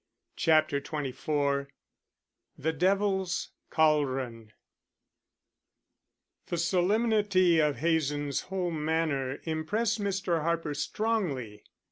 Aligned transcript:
CHAPTER 0.35 0.81
XXIV 0.81 1.67
THE 2.57 2.73
DEVIL'S 2.73 3.51
CAULDRON 3.69 4.51
The 6.47 6.57
solemnity 6.57 7.59
of 7.59 7.75
Hazen's 7.75 8.41
whole 8.49 8.71
manner 8.71 9.39
impressed 9.45 10.01
Mr. 10.01 10.41
Harper 10.41 10.73
strongly. 10.73 11.63